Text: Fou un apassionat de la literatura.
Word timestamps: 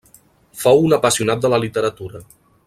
Fou 0.61 0.81
un 0.85 0.95
apassionat 0.97 1.45
de 1.45 1.53
la 1.55 1.61
literatura. 1.65 2.25